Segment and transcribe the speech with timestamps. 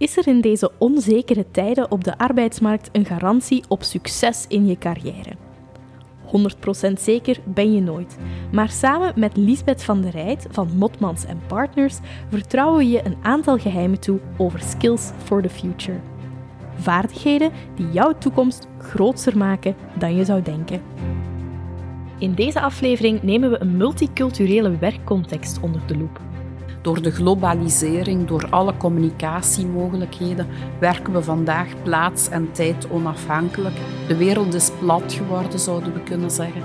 [0.00, 4.78] is er in deze onzekere tijden op de arbeidsmarkt een garantie op succes in je
[4.78, 5.32] carrière.
[6.90, 8.16] 100% zeker ben je nooit.
[8.52, 13.58] Maar samen met Lisbeth van der Rijt van Motmans Partners vertrouwen we je een aantal
[13.58, 16.00] geheimen toe over skills for the future.
[16.74, 20.82] Vaardigheden die jouw toekomst groter maken dan je zou denken.
[22.18, 26.29] In deze aflevering nemen we een multiculturele werkcontext onder de loep.
[26.82, 30.46] Door de globalisering, door alle communicatiemogelijkheden,
[30.78, 33.74] werken we vandaag plaats- en tijd onafhankelijk.
[34.08, 36.62] De wereld is plat geworden, zouden we kunnen zeggen.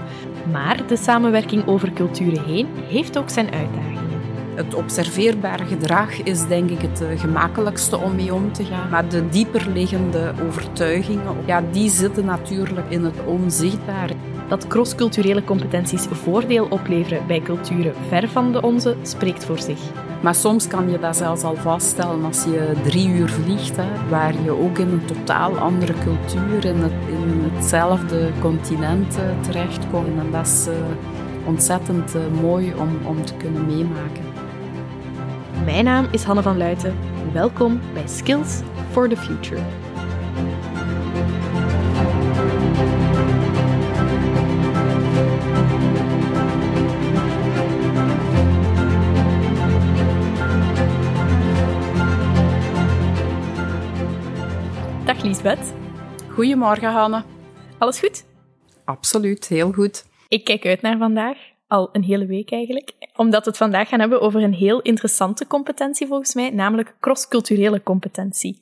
[0.52, 3.96] Maar de samenwerking over culturen heen heeft ook zijn uitdagingen.
[4.56, 8.90] Het observeerbare gedrag is denk ik het eh, gemakkelijkste om mee om te gaan.
[8.90, 14.14] Maar de dieperliggende overtuigingen, ja, die zitten natuurlijk in het onzichtbare.
[14.48, 19.80] Dat crossculturele competenties voordeel opleveren bij culturen ver van de onze, spreekt voor zich.
[20.22, 23.76] Maar soms kan je dat zelfs al vaststellen als je drie uur vliegt,
[24.10, 30.20] waar je ook in een totaal andere cultuur, in, in hetzelfde continent uh, terechtkomt.
[30.20, 30.74] En dat is uh,
[31.46, 34.24] ontzettend uh, mooi om, om te kunnen meemaken.
[35.66, 36.96] Mijn naam is Hanne van Luiten.
[37.34, 39.62] Welkom bij Skills for the Future.
[55.36, 55.74] Dag Liesbeth.
[56.34, 57.24] Goedemorgen, Hanne.
[57.78, 58.26] Alles goed?
[58.86, 60.06] Absoluut, heel goed.
[60.28, 64.00] Ik kijk uit naar vandaag, al een hele week eigenlijk, omdat we het vandaag gaan
[64.00, 68.62] hebben over een heel interessante competentie volgens mij, namelijk crossculturele competentie.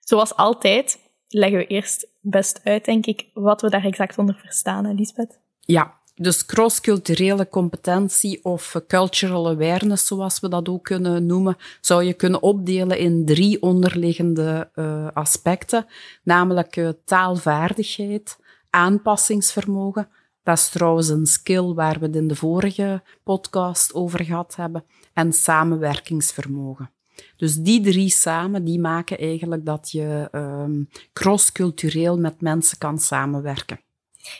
[0.00, 4.84] Zoals altijd leggen we eerst best uit, denk ik, wat we daar exact onder verstaan,
[4.84, 5.40] hè, Lisbeth?
[5.60, 12.12] Ja, dus cross-culturele competentie of cultural awareness, zoals we dat ook kunnen noemen, zou je
[12.12, 15.86] kunnen opdelen in drie onderliggende uh, aspecten,
[16.22, 18.38] namelijk uh, taalvaardigheid,
[18.70, 20.08] aanpassingsvermogen.
[20.42, 24.84] Dat is trouwens een skill waar we het in de vorige podcast over gehad hebben,
[25.12, 26.90] en samenwerkingsvermogen.
[27.36, 33.80] Dus die drie samen, die maken eigenlijk dat je um, cross-cultureel met mensen kan samenwerken.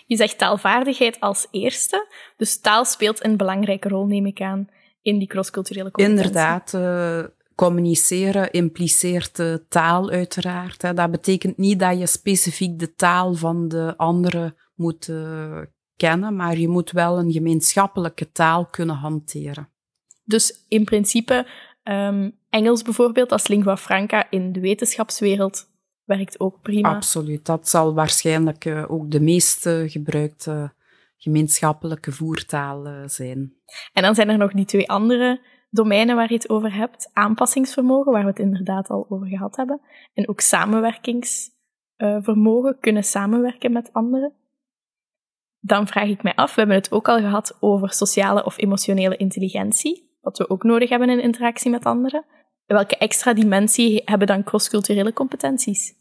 [0.06, 2.06] Je zegt taalvaardigheid als eerste,
[2.37, 4.69] dus taal speelt een belangrijke rol, neem ik aan,
[5.03, 6.25] in die crossculturele competentie.
[6.25, 7.25] Inderdaad, uh,
[7.55, 10.83] communiceren impliceert uh, taal uiteraard.
[10.83, 10.94] Hè.
[10.94, 15.61] Dat betekent niet dat je specifiek de taal van de andere moet uh,
[15.97, 19.69] kennen, maar je moet wel een gemeenschappelijke taal kunnen hanteren.
[20.25, 21.47] Dus in principe,
[21.84, 25.73] um, Engels bijvoorbeeld als lingua franca in de wetenschapswereld
[26.05, 26.95] werkt ook prima.
[26.95, 27.47] Absoluut.
[27.47, 30.73] Dat zal waarschijnlijk uh, ook de meest gebruikte
[31.17, 33.55] gemeenschappelijke voertaal uh, zijn.
[33.93, 37.11] En dan zijn er nog die twee andere domeinen waar je het over hebt.
[37.13, 39.81] Aanpassingsvermogen, waar we het inderdaad al over gehad hebben.
[40.15, 44.33] En ook samenwerkingsvermogen, kunnen samenwerken met anderen.
[45.61, 49.17] Dan vraag ik mij af, we hebben het ook al gehad over sociale of emotionele
[49.17, 52.25] intelligentie, wat we ook nodig hebben in interactie met anderen
[52.67, 55.95] welke extra dimensie hebben dan crossculturele competenties?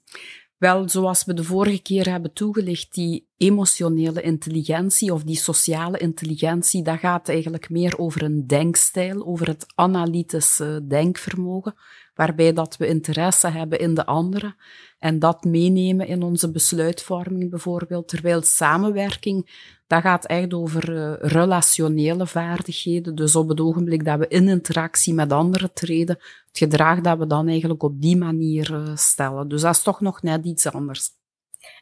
[0.57, 6.83] Wel, zoals we de vorige keer hebben toegelicht, die emotionele intelligentie of die sociale intelligentie,
[6.83, 11.75] dat gaat eigenlijk meer over een denkstijl, over het analytische denkvermogen,
[12.13, 14.55] waarbij dat we interesse hebben in de andere
[14.99, 18.07] en dat meenemen in onze besluitvorming bijvoorbeeld.
[18.07, 23.15] Terwijl samenwerking, dat gaat echt over uh, relationele vaardigheden.
[23.15, 27.27] Dus op het ogenblik dat we in interactie met anderen treden, het gedrag dat we
[27.27, 29.47] dan eigenlijk op die manier uh, stellen.
[29.47, 31.09] Dus dat is toch nog net iets anders.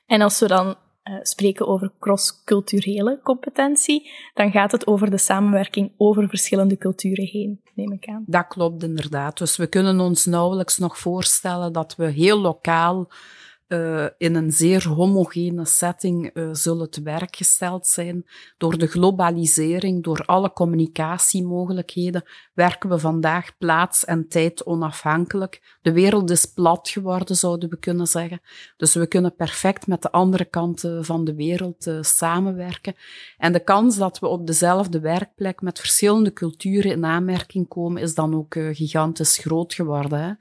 [0.05, 5.91] En als we dan uh, spreken over cross-culturele competentie, dan gaat het over de samenwerking
[5.97, 8.23] over verschillende culturen heen, neem ik aan.
[8.27, 9.37] Dat klopt inderdaad.
[9.37, 13.09] Dus we kunnen ons nauwelijks nog voorstellen dat we heel lokaal
[13.71, 18.25] uh, in een zeer homogene setting uh, zullen te werk gesteld zijn.
[18.57, 22.23] Door de globalisering, door alle communicatiemogelijkheden,
[22.53, 25.77] werken we vandaag plaats- en tijd onafhankelijk.
[25.81, 28.41] De wereld is plat geworden, zouden we kunnen zeggen.
[28.77, 32.95] Dus we kunnen perfect met de andere kanten van de wereld uh, samenwerken.
[33.37, 38.15] En de kans dat we op dezelfde werkplek met verschillende culturen in aanmerking komen, is
[38.15, 40.19] dan ook gigantisch groot geworden.
[40.19, 40.31] Hè?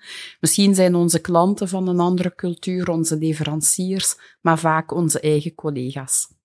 [0.40, 6.38] Misschien zijn onze klanten van een andere cultuur, onze leveranciers, maar vaak onze eigen collega's.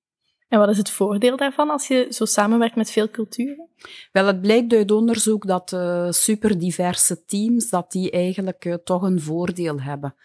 [0.48, 3.69] En wat is het voordeel daarvan als je zo samenwerkt met veel culturen?
[4.12, 9.22] Wel, het blijkt uit onderzoek dat uh, superdiverse teams dat die eigenlijk uh, toch een
[9.22, 10.16] voordeel hebben.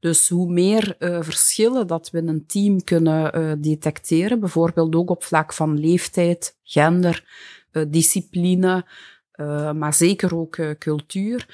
[0.00, 5.24] Dus hoe meer uh, verschillen dat we in een team kunnen detecteren, bijvoorbeeld ook op
[5.24, 7.24] vlak van leeftijd, gender,
[7.88, 8.86] discipline,
[9.74, 11.46] maar zeker ook cultuur,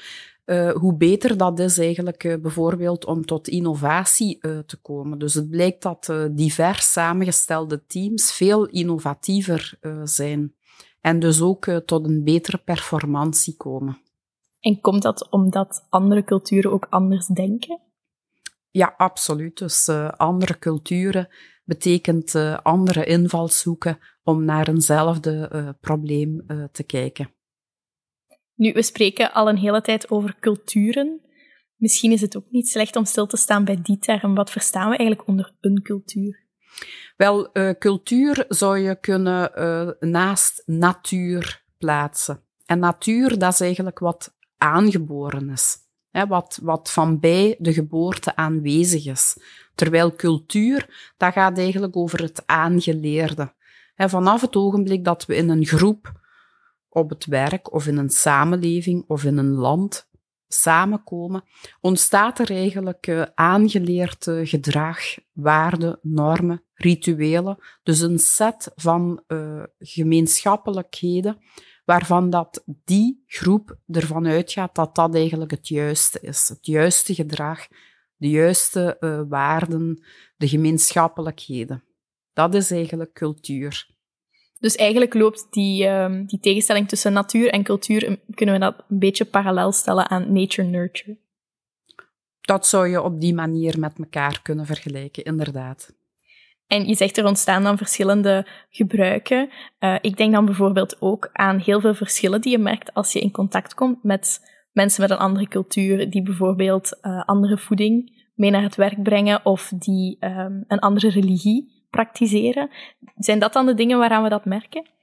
[0.47, 5.19] uh, hoe beter dat is eigenlijk uh, bijvoorbeeld om tot innovatie uh, te komen.
[5.19, 10.55] Dus het blijkt dat divers samengestelde teams veel innovatiever zijn
[11.01, 13.97] en dus ook tot een betere performantie komen.
[14.59, 17.79] En komt dat omdat andere culturen ook anders denken?
[18.71, 19.57] Ja, absoluut.
[19.57, 21.27] Dus andere culturen
[21.63, 27.35] betekent andere invalshoeken om naar eenzelfde probleem te kijken.
[28.57, 31.21] Nu, we spreken al een hele tijd over culturen.
[31.75, 34.35] Misschien is het ook niet slecht om stil te staan bij die term.
[34.35, 36.45] Wat verstaan we eigenlijk onder een cultuur?
[37.17, 42.41] Wel, uh, cultuur zou je kunnen uh, naast natuur plaatsen.
[42.65, 45.77] En natuur, dat is eigenlijk wat aangeboren is.
[46.09, 49.37] Hè, wat, wat van bij de geboorte aanwezig is.
[49.75, 53.53] Terwijl cultuur, dat gaat eigenlijk over het aangeleerde.
[53.93, 56.25] Hè, vanaf het ogenblik dat we in een groep
[56.97, 60.09] op het werk of in een samenleving of in een land
[60.47, 61.43] samenkomen,
[61.81, 64.99] ontstaat er eigenlijk uh, aangeleerd uh, gedrag,
[65.33, 67.57] waarden, normen, rituelen.
[67.83, 71.37] Dus een set van uh, gemeenschappelijkheden
[71.85, 76.49] waarvan dat die groep ervan uitgaat dat dat eigenlijk het juiste is.
[76.49, 77.67] Het juiste gedrag,
[78.15, 78.97] de juiste
[79.29, 80.03] waarden,
[80.37, 81.83] de gemeenschappelijkheden.
[82.33, 83.96] Dat is eigenlijk cultuur.
[84.59, 88.99] Dus eigenlijk loopt die, um, die tegenstelling tussen natuur en cultuur, kunnen we dat een
[88.99, 91.17] beetje parallel stellen aan nature-nurture.
[92.41, 95.95] Dat zou je op die manier met elkaar kunnen vergelijken, inderdaad.
[96.67, 99.49] En je zegt er ontstaan dan verschillende gebruiken.
[99.79, 103.19] Uh, ik denk dan bijvoorbeeld ook aan heel veel verschillen die je merkt als je
[103.19, 104.39] in contact komt met
[104.71, 109.45] mensen met een andere cultuur, die bijvoorbeeld uh, andere voeding mee naar het werk brengen
[109.45, 112.69] of die um, een andere religie praktiseren.
[113.15, 114.95] Zijn dat dan de dingen waaraan we dat merken?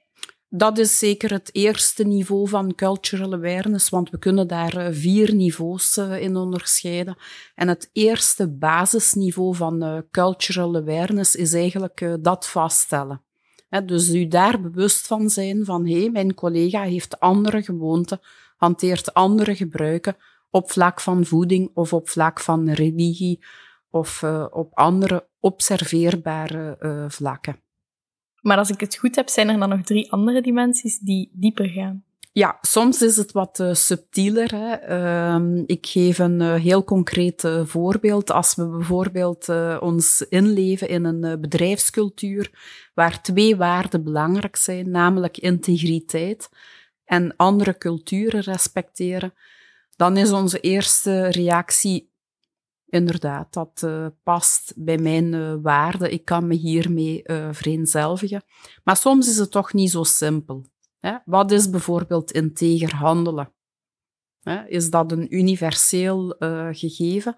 [0.49, 5.33] Dat is zeker het eerste niveau van cultural awareness, want we kunnen daar eh, vier
[5.33, 7.17] niveaus eh, in onderscheiden.
[7.55, 13.21] En het eerste basisniveau van uh, cultural awareness is eigenlijk dat vaststellen.
[13.85, 18.19] dus u daar bewust van zijn van hé, hey, mijn collega heeft andere gewoonten,
[18.57, 20.15] hanteert andere gebruiken
[20.49, 23.43] op vlak van voeding of op vlak van religie
[23.95, 27.59] of uh, op andere observeerbare uh, vlakken.
[28.41, 31.67] Maar als ik het goed heb, zijn er dan nog drie andere dimensies die dieper
[31.69, 32.03] gaan.
[32.31, 34.51] Ja, soms is het wat uh, subtieler.
[34.55, 34.89] Hè.
[35.35, 38.31] Uh, ik geef een uh, heel concreet voorbeeld.
[38.31, 39.49] Als we bijvoorbeeld
[39.79, 42.51] ons inleven in een bedrijfscultuur
[42.93, 46.49] waar twee waarden belangrijk zijn, namelijk integriteit
[47.05, 49.33] en andere culturen respecteren,
[49.95, 52.13] dan is onze eerste reactie
[52.87, 56.11] inderdaad, dat uh, past bij mijn uh, waarden.
[56.11, 58.43] Ik kan me hiermee uh, vereenzelvigen.
[58.83, 60.65] Maar soms is het toch niet zo simpel.
[61.25, 63.53] Wat is bijvoorbeeld integer handelen?
[64.41, 64.67] Hè?
[64.67, 66.35] Is dat een universeel
[66.71, 67.37] gegeven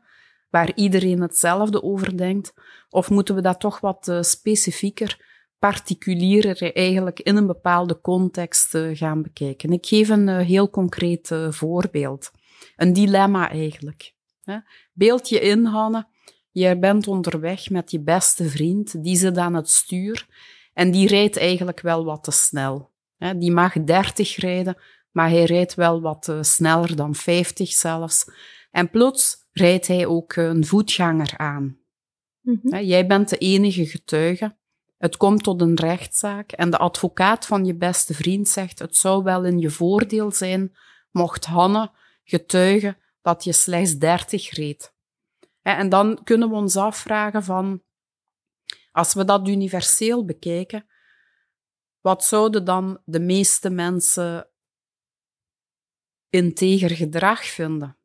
[0.49, 2.53] waar iedereen hetzelfde over denkt?
[2.89, 5.25] Of moeten we dat toch wat specifieker,
[5.59, 9.71] particulierer eigenlijk in een bepaalde context gaan bekijken?
[9.71, 12.31] Ik geef een heel concreet voorbeeld.
[12.75, 14.15] Een dilemma eigenlijk.
[14.93, 16.07] Beeld je in, Hanne,
[16.51, 20.27] je bent onderweg met je beste vriend, die zit aan het stuur
[20.73, 22.91] en die rijdt eigenlijk wel wat te snel.
[23.35, 24.77] Die mag 30 rijden,
[25.11, 28.31] maar hij rijdt wel wat eh, sneller dan 50 zelfs.
[28.71, 31.77] En plots rijdt hij ook een voetganger aan.
[32.41, 32.77] Mhm.
[32.77, 34.55] Jij bent de enige getuige.
[34.97, 39.23] Het komt tot een rechtszaak en de advocaat van je beste vriend zegt: Het zou
[39.23, 40.75] wel in je voordeel zijn
[41.11, 41.91] mocht Hanne
[42.23, 44.95] getuigen dat je slechts 30 reed.
[45.61, 47.83] En dan kunnen we ons afvragen van,
[48.91, 50.87] als we dat universeel bekijken,
[52.01, 54.49] wat zouden dan de meeste mensen
[56.29, 57.97] integer gedrag vinden?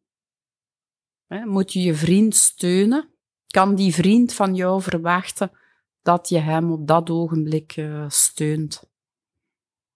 [1.26, 3.14] Moet je je vriend steunen?
[3.46, 5.50] Kan die vriend van jou verwachten
[6.00, 8.90] dat je hem op dat ogenblik uh, steunt?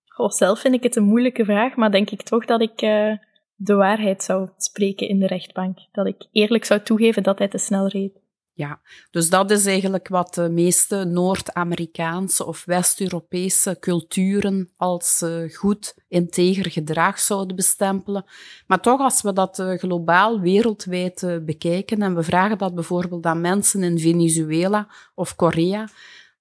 [0.04, 3.16] Goh, zelf vind ik het een moeilijke vraag, maar denk ik toch dat ik uh,
[3.56, 5.78] de waarheid zou spreken in de rechtbank.
[5.92, 8.24] Dat ik eerlijk zou toegeven dat hij te snel reed.
[8.52, 15.94] Ja, dus dat is eigenlijk wat de meeste Noord-Amerikaanse of West-Europese culturen als uh, goed
[16.08, 18.24] integer gedrag zouden bestempelen.
[18.66, 23.26] Maar toch, als we dat uh, globaal, wereldwijd uh, bekijken en we vragen dat bijvoorbeeld
[23.26, 25.88] aan mensen in Venezuela of Korea,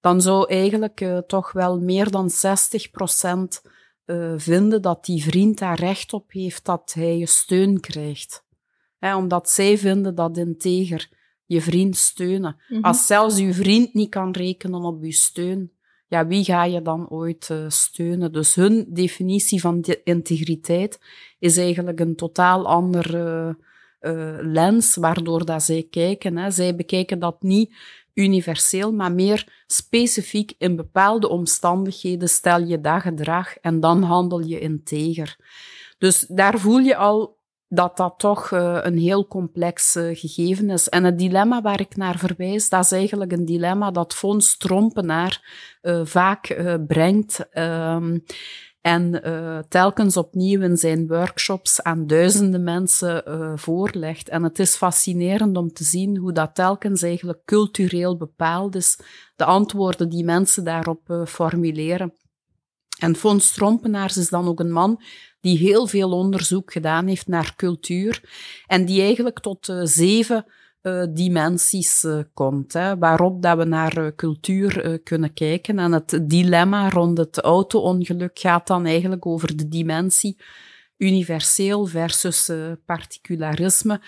[0.00, 3.62] dan zou eigenlijk toch wel meer dan 60 procent
[4.06, 8.44] uh, vinden dat die vriend daar recht op heeft dat hij je steun krijgt.
[9.16, 11.08] omdat zij vinden dat integer
[11.44, 12.56] je vriend steunen.
[12.68, 12.80] Mhm.
[12.80, 15.72] Als zelfs uw vriend niet kan rekenen op uw steun,
[16.08, 18.32] ja, wie ga je dan ooit uh, steunen?
[18.32, 21.00] Dus hun definitie van de integriteit
[21.38, 23.56] is eigenlijk een totaal andere
[24.00, 26.36] uh, lens waardoor dat zij kijken.
[26.36, 26.50] Hè.
[26.50, 27.74] Zij bekijken dat niet
[28.16, 34.60] universeel, maar meer specifiek in bepaalde omstandigheden stel je dat gedrag en dan handel je
[34.60, 35.36] integer.
[35.98, 37.36] Dus daar voel je al
[37.68, 40.88] dat dat toch uh, een heel complex uh, gegeven is.
[40.88, 45.40] En het dilemma waar ik naar verwijs, dat is eigenlijk een dilemma dat Fons Trompenaar
[45.82, 46.56] uh, vaak
[46.86, 47.48] brengt.
[48.86, 49.22] En
[49.68, 53.22] telkens opnieuw in zijn workshops aan duizenden mensen
[53.58, 54.28] voorlegt.
[54.28, 58.98] En het is fascinerend om te zien hoe dat telkens eigenlijk cultureel bepaald is,
[59.36, 62.14] de antwoorden die mensen daarop formuleren.
[62.98, 65.02] En Fons Trompenaars is dan ook een man
[65.40, 68.20] die heel veel onderzoek gedaan heeft naar cultuur
[68.66, 70.52] en die eigenlijk tot uh, zeven uh,
[71.12, 75.78] dimensies uh, komt, hè, waarop dat we naar cultuur kunnen kijken.
[75.78, 80.38] En het dilemma rond het auto-ongeluk gaat dan eigenlijk over de dimensie
[80.96, 82.52] universeel versus
[82.84, 84.00] particularisme.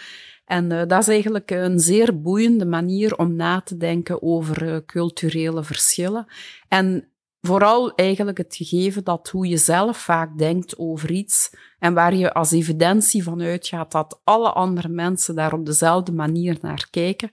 [0.45, 6.27] En dat is eigenlijk een zeer boeiende manier om na te denken over culturele verschillen.
[6.69, 7.09] En
[7.49, 12.33] Vooral eigenlijk het gegeven dat hoe je zelf vaak denkt over iets en waar je
[12.33, 17.31] als evidentie van uitgaat dat alle andere mensen daar op dezelfde manier naar kijken,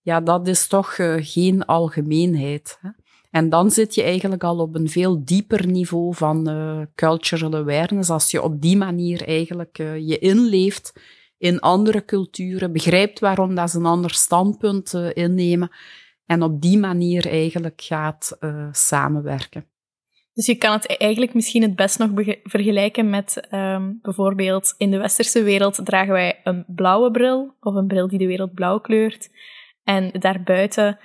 [0.00, 2.78] ja, dat is toch uh, geen algemeenheid.
[2.80, 2.88] Hè?
[3.30, 8.10] En dan zit je eigenlijk al op een veel dieper niveau van uh, cultural awareness,
[8.10, 10.92] als je op die manier eigenlijk uh, je inleeft
[11.38, 15.70] in andere culturen, begrijpt waarom dat ze een ander standpunt innemen
[16.26, 19.66] en op die manier eigenlijk gaat uh, samenwerken.
[20.32, 22.10] Dus je kan het e-, eigenlijk misschien het best nog
[22.42, 27.86] vergelijken met um, bijvoorbeeld in de westerse wereld dragen wij een blauwe bril of een
[27.86, 29.30] bril die de wereld blauw kleurt.
[29.84, 30.98] En daarbuiten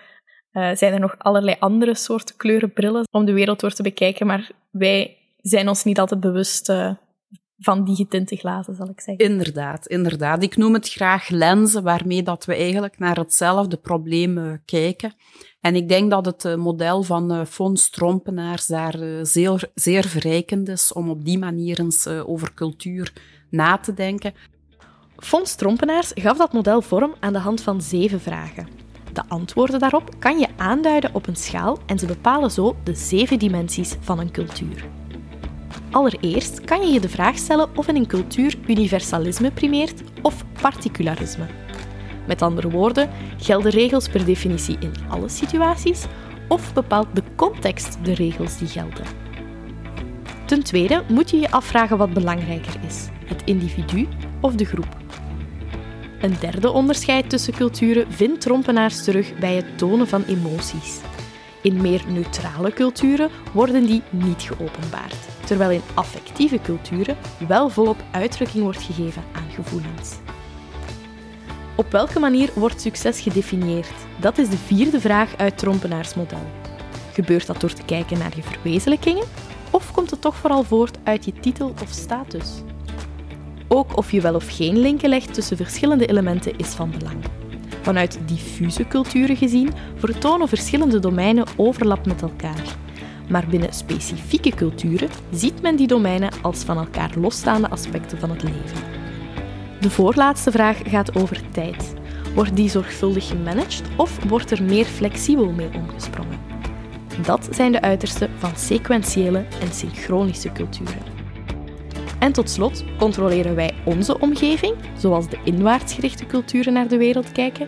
[0.51, 4.27] uh, zijn er nog allerlei andere soorten kleuren brillen om de wereld door te bekijken,
[4.27, 6.91] maar wij zijn ons niet altijd bewust uh,
[7.59, 9.25] van die getinte glazen, zal ik zeggen.
[9.25, 10.43] Inderdaad, inderdaad.
[10.43, 15.13] Ik noem het graag lenzen waarmee dat we eigenlijk naar hetzelfde probleem kijken.
[15.61, 20.07] En ik denk dat het eh, model van uh, Fons Trompenaars daar uh, zeer, zeer
[20.07, 23.13] verrijkend is om op die manier eens over cultuur
[23.49, 24.33] na te denken.
[25.17, 28.67] Fons Trompenaars gaf dat model vorm aan de hand van zeven vragen.
[29.13, 33.39] De antwoorden daarop kan je aanduiden op een schaal en ze bepalen zo de zeven
[33.39, 34.98] dimensies van een cultuur.
[35.91, 41.45] Allereerst kan je je de vraag stellen of in een cultuur universalisme primeert of particularisme.
[42.27, 46.05] Met andere woorden, gelden regels per definitie in alle situaties
[46.47, 49.05] of bepaalt de context de regels die gelden?
[50.45, 54.07] Ten tweede moet je je afvragen wat belangrijker is: het individu
[54.41, 54.97] of de groep.
[56.21, 60.99] Een derde onderscheid tussen culturen vindt trompenaars terug bij het tonen van emoties.
[61.61, 68.63] In meer neutrale culturen worden die niet geopenbaard, terwijl in affectieve culturen wel volop uitdrukking
[68.63, 70.17] wordt gegeven aan gevoelens.
[71.75, 73.93] Op welke manier wordt succes gedefinieerd?
[74.19, 76.51] Dat is de vierde vraag uit Trompenaars model.
[77.13, 79.25] Gebeurt dat door te kijken naar je verwezenlijkingen
[79.69, 82.49] of komt het toch vooral voort uit je titel of status?
[83.67, 87.38] Ook of je wel of geen linken legt tussen verschillende elementen is van belang.
[87.81, 92.63] Vanuit diffuse culturen gezien vertonen verschillende domeinen overlap met elkaar.
[93.29, 98.43] Maar binnen specifieke culturen ziet men die domeinen als van elkaar losstaande aspecten van het
[98.43, 98.83] leven.
[99.79, 101.93] De voorlaatste vraag gaat over tijd.
[102.35, 106.39] Wordt die zorgvuldig gemanaged of wordt er meer flexibel mee omgesprongen?
[107.25, 111.18] Dat zijn de uitersten van sequentiële en synchronische culturen.
[112.19, 117.67] En tot slot controleren wij onze omgeving, zoals de inwaartsgerichte culturen naar de wereld kijken,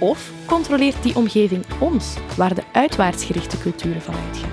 [0.00, 4.50] of controleert die omgeving ons, waar de uitwaartsgerichte culturen van uitgaan?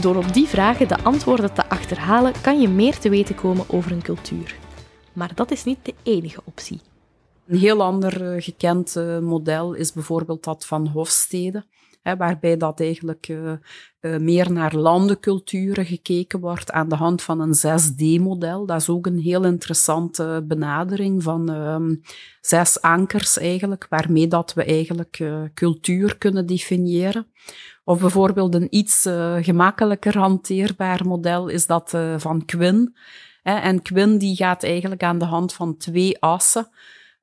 [0.00, 3.92] Door op die vragen de antwoorden te achterhalen, kan je meer te weten komen over
[3.92, 4.56] een cultuur.
[5.12, 6.80] Maar dat is niet de enige optie.
[7.46, 11.64] Een heel ander uh, gekend uh, model is bijvoorbeeld dat van Hofstede
[12.02, 13.52] hè, waarbij dat eigenlijk uh,
[14.00, 18.66] uh, meer naar landenculturen gekeken wordt aan de hand van een 6D-model.
[18.66, 22.00] Dat is ook een heel interessante benadering van um,
[22.40, 27.26] zes ankers eigenlijk, waarmee dat we eigenlijk uh, cultuur kunnen definiëren.
[27.84, 29.08] Of bijvoorbeeld een iets
[29.40, 32.96] gemakkelijker hanteerbaar model is dat van Quinn.
[33.42, 36.68] En Quinn die gaat eigenlijk aan de hand van twee assen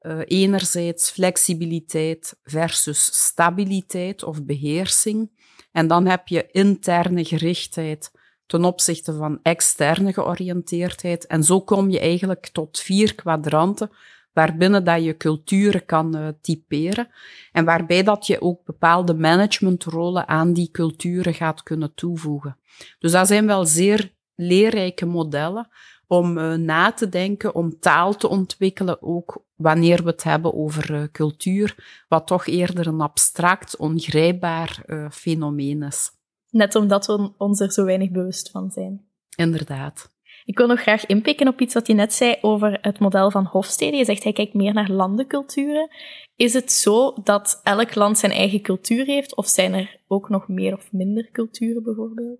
[0.07, 5.31] uh, enerzijds flexibiliteit versus stabiliteit of beheersing.
[5.71, 8.11] En dan heb je interne gerichtheid
[8.45, 11.25] ten opzichte van externe georiënteerdheid.
[11.27, 13.89] En zo kom je eigenlijk tot vier kwadranten
[14.33, 17.09] waarbinnen dat je culturen kan uh, typeren
[17.51, 22.57] en waarbij dat je ook bepaalde managementrollen aan die culturen gaat kunnen toevoegen.
[22.99, 25.69] Dus dat zijn wel zeer leerrijke modellen
[26.07, 30.91] om uh, na te denken, om taal te ontwikkelen, ook wanneer we het hebben over
[30.91, 36.11] uh, cultuur, wat toch eerder een abstract, ongrijpbaar uh, fenomeen is.
[36.49, 39.05] Net omdat we ons er zo weinig bewust van zijn.
[39.35, 40.15] Inderdaad.
[40.45, 43.45] Ik wil nog graag inpikken op iets wat je net zei over het model van
[43.45, 43.97] Hofstede.
[43.97, 45.89] Je zegt hij kijkt meer naar landenculturen.
[46.35, 50.47] Is het zo dat elk land zijn eigen cultuur heeft, of zijn er ook nog
[50.47, 52.39] meer of minder culturen bijvoorbeeld?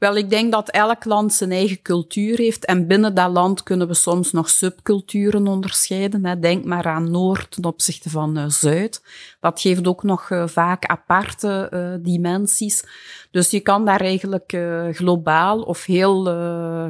[0.00, 3.88] Wel, ik denk dat elk land zijn eigen cultuur heeft en binnen dat land kunnen
[3.88, 6.40] we soms nog subculturen onderscheiden.
[6.40, 9.02] Denk maar aan Noord ten opzichte van uh, Zuid.
[9.40, 12.84] Dat geeft ook nog uh, vaak aparte uh, dimensies.
[13.30, 14.58] Dus je kan daar eigenlijk
[14.90, 16.24] globaal of heel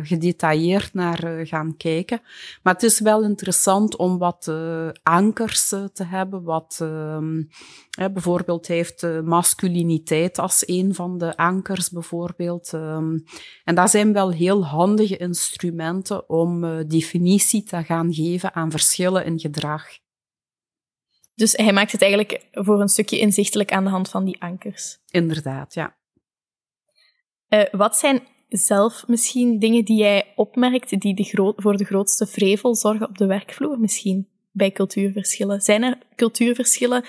[0.03, 2.21] gedetailleerd naar gaan kijken.
[2.63, 4.53] Maar het is wel interessant om wat
[5.03, 7.43] ankers te hebben, wat ehm,
[8.13, 12.60] bijvoorbeeld heeft masculiniteit als een van de ankers bijvoorbeeld.
[12.69, 13.19] Ehm,
[13.65, 19.25] en dat zijn wel heel handige instrumenten om uh, definitie te gaan geven aan verschillen
[19.25, 19.85] in gedrag.
[21.35, 24.99] Dus hij maakt het eigenlijk voor een stukje inzichtelijk aan de hand van die ankers.
[25.09, 25.97] Inderdaad, ja.
[27.49, 32.75] Uh, wat zijn zelf misschien dingen die jij opmerkt die de voor de grootste vrevel
[32.75, 35.61] zorgen op de werkvloer misschien bij cultuurverschillen?
[35.61, 37.05] Zijn er cultuurverschillen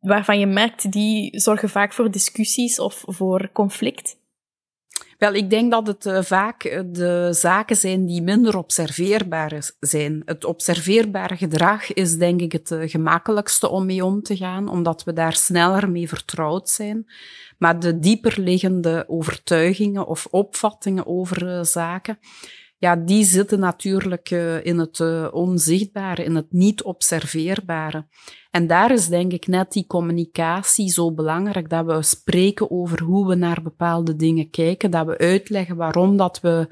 [0.00, 4.16] waarvan je merkt die zorgen vaak voor discussies of voor conflict?
[5.18, 10.22] Wel, ik denk dat het uh, vaak eh, de zaken zijn die minder observeerbaar zijn.
[10.24, 15.04] Het observeerbare gedrag is denk ik het uh, gemakkelijkste om mee om te gaan, omdat
[15.04, 17.06] we daar sneller mee vertrouwd zijn.
[17.58, 22.18] Maar de dieper liggende overtuigingen of opvattingen over zaken,
[22.78, 28.06] ja, die zitten natuurlijk uh, in het uh, onzichtbare, in het niet observeerbare.
[28.50, 33.28] En daar is denk ik net die communicatie zo belangrijk, dat we spreken over hoe
[33.28, 36.68] we naar bepaalde dingen kijken, dat we uitleggen waarom dat we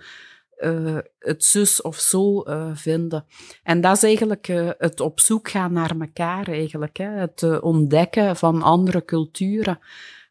[0.59, 2.45] uh, het zus of zo
[2.75, 3.25] vinden.
[3.63, 4.47] En dat is eigenlijk
[4.79, 7.09] het op zoek gaan naar elkaar eigenlijk, hè?
[7.09, 9.79] het ontdekken van andere culturen.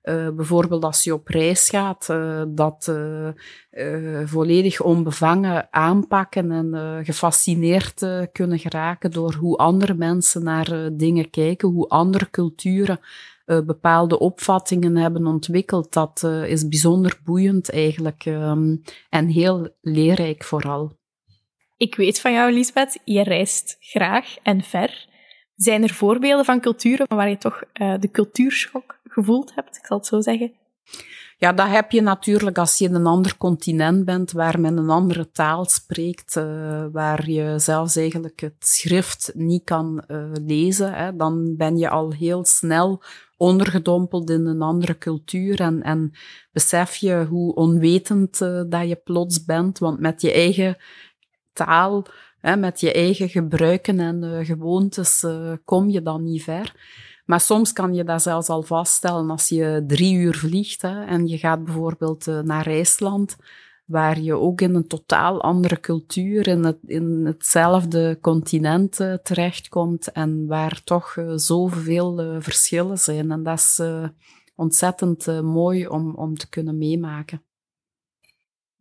[0.10, 8.06] Uh, bijvoorbeeld als je op reis gaat, uh, dat uh, volledig onbevangen aanpakken en gefascineerd
[8.32, 13.00] kunnen geraken door hoe andere mensen naar dingen kijken, hoe andere culturen
[13.46, 15.94] bepaalde opvattingen hebben ontwikkeld.
[15.94, 20.98] Dat is bijzonder boeiend eigenlijk um, en heel leerrijk vooral.
[21.78, 25.14] Ik weet van jou, Lisbeth, je reist graag en ver.
[25.56, 30.06] Zijn er voorbeelden van culturen waar je toch de cultuurschok gevoeld hebt, ik zal het
[30.06, 30.54] zo zeggen?
[31.38, 34.90] Ja, dat heb je natuurlijk als je in een ander continent bent, waar men een
[34.90, 40.94] andere taal spreekt, uh, waar je zelfs eigenlijk het schrift niet kan uh, lezen.
[40.94, 43.04] Hè, dan ben je al heel snel
[43.38, 46.12] ondergedompeld in een andere cultuur en, en
[46.52, 48.38] besef je hoe onwetend
[48.70, 50.78] dat je plots bent, want met je eigen
[51.54, 52.06] taal,
[52.54, 55.26] met je eigen gebruiken en gewoontes
[55.64, 56.74] kom je dan niet ver.
[57.26, 61.28] Maar soms kan je dat zelfs al vaststellen als je drie uur vliegt hè, en
[61.28, 63.36] je gaat bijvoorbeeld uh, naar IJsland,
[63.86, 70.48] waar je ook in een totaal andere cultuur, in, het, in hetzelfde continent terechtkomt en
[70.48, 73.32] waar toch zoveel verschillen zijn.
[73.32, 73.82] En dat is
[74.56, 77.45] ontzettend mooi om, om te kunnen meemaken.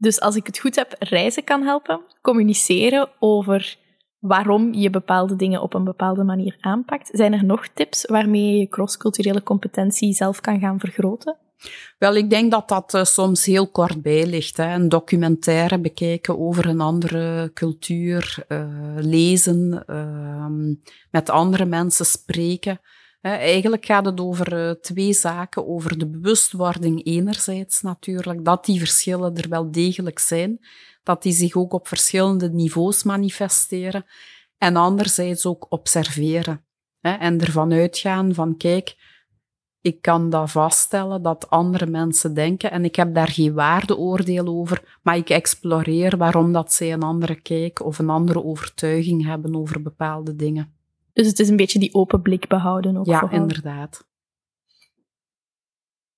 [0.04, 3.76] Dus als ik het goed heb, reizen kan helpen, communiceren over
[4.18, 7.10] waarom je bepaalde dingen op een bepaalde manier aanpakt.
[7.12, 11.36] Zijn er nog tips waarmee je je crossculturele competentie zelf kan gaan vergroten?
[11.98, 14.56] Wel, ik denk dat dat uh, soms heel kort bij ligt.
[14.56, 14.74] Hè.
[14.74, 20.76] Een documentaire bekijken over een andere cultuur, uh, lezen, uh,
[21.10, 22.80] met andere mensen spreken.
[23.32, 25.68] Eigenlijk gaat het over uh, twee zaken.
[25.68, 30.60] Over de bewustwording enerzijds natuurlijk, dat die verschillen er wel degelijk zijn
[31.04, 34.04] dat die zich ook op verschillende niveaus manifesteren.
[34.58, 36.64] En anderzijds ook observeren.
[37.00, 38.96] En ervan uitgaan van, kijk,
[39.80, 44.98] ik kan dat vaststellen dat andere mensen denken en ik heb daar geen waardeoordeel over,
[45.02, 49.82] maar ik exploreer waarom dat zij een andere kijk of een andere overtuiging hebben over
[49.82, 50.73] bepaalde dingen.
[51.14, 53.06] Dus het is een beetje die open blik behouden ook.
[53.06, 54.04] Ja, inderdaad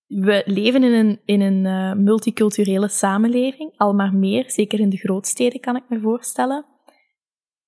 [0.06, 4.96] we leven in een, in een uh, multiculturele samenleving, al maar meer, zeker in de
[4.96, 6.64] grootsteden kan ik me voorstellen.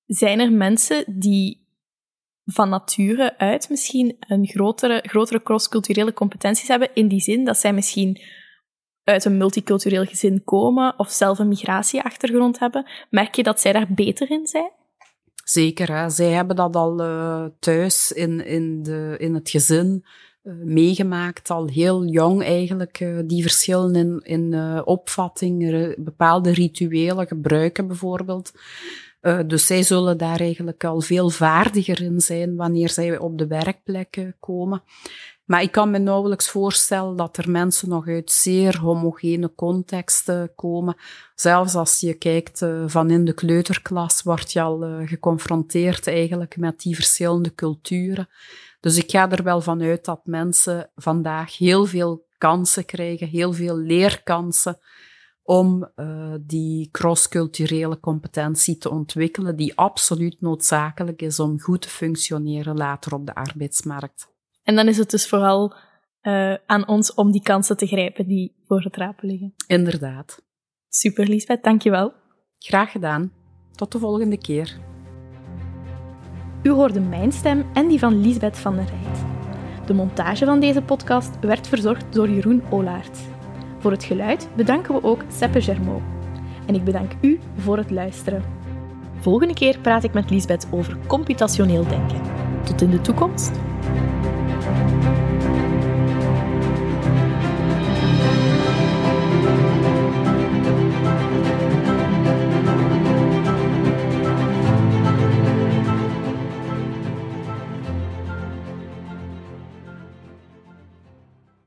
[0.06, 1.66] Zijn er mensen die
[2.44, 7.72] van nature uit misschien een grotere, grotere crossculturele competenties hebben, in die zin dat zij
[7.72, 8.20] misschien
[9.04, 12.86] uit een multicultureel gezin komen of zelf een migratieachtergrond hebben?
[13.10, 14.70] Merk je dat zij daar beter in zijn?
[15.50, 20.04] Zeker, zij hebben dat al uh, thuis in, in, de, in het gezin
[20.42, 27.86] uh, meegemaakt, al heel jong eigenlijk, uh, die verschillen in, in opvatting, bepaalde rituelen, gebruiken
[27.86, 28.52] bijvoorbeeld.
[29.46, 34.36] dus zij zullen daar eigenlijk al veel vaardiger in zijn wanneer zij op de werkplekken
[34.40, 34.82] komen.
[35.48, 40.96] Maar ik kan me nauwelijks voorstellen dat er mensen nog uit zeer homogene contexten komen.
[41.34, 46.56] Zelfs als je kijkt uh, van in de kleuterklas, word je al uh, geconfronteerd eigenlijk
[46.56, 48.28] met die verschillende culturen.
[48.80, 53.52] Dus ik ga er wel van uit dat mensen vandaag heel veel kansen krijgen, heel
[53.52, 54.78] veel leerkansen
[55.42, 62.76] om uh, die crossculturele competentie te ontwikkelen, die absoluut noodzakelijk is om goed te functioneren
[62.76, 64.36] later op de arbeidsmarkt.
[64.68, 65.74] En dan is het dus vooral
[66.22, 69.54] uh, aan ons om die kansen te grijpen die voor het rapen liggen.
[69.66, 70.42] Inderdaad.
[70.88, 72.12] Super, Lisbeth, dankjewel.
[72.58, 73.32] Graag gedaan.
[73.72, 74.78] Tot de volgende keer.
[76.62, 79.24] U hoorde mijn stem en die van Lisbeth van der Rijt.
[79.86, 83.18] De montage van deze podcast werd verzorgd door Jeroen Olaert.
[83.78, 86.02] Voor het geluid bedanken we ook Seppe Germaud.
[86.66, 88.42] En ik bedank u voor het luisteren.
[89.20, 92.22] Volgende keer praat ik met Lisbeth over computationeel denken.
[92.64, 93.50] Tot in de toekomst.